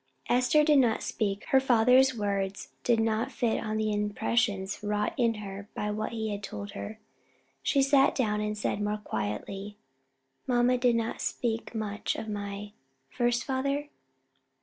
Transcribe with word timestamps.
Esther 0.29 0.63
did 0.63 0.79
not 0.79 1.03
speak; 1.03 1.45
her 1.49 1.59
father's 1.59 2.17
words 2.17 2.69
did 2.83 2.99
not 2.99 3.31
fit 3.31 3.59
on 3.63 3.77
to 3.77 3.83
the 3.83 3.93
impressions 3.93 4.81
wrought 4.81 5.13
in 5.15 5.35
her 5.35 5.69
by 5.75 5.91
what 5.91 6.11
he 6.11 6.31
had 6.31 6.41
told 6.41 6.71
her. 6.71 6.99
She 7.61 7.83
sat 7.83 8.15
down 8.15 8.39
again, 8.39 8.47
and 8.47 8.57
said, 8.57 8.81
more 8.81 8.97
quietly 8.97 9.77
"Mamma 10.47 10.79
did 10.79 10.95
not 10.95 11.21
speak 11.21 11.75
much 11.75 12.15
of 12.15 12.27
my 12.27 12.71
first 13.11 13.43
father?" 13.43 13.89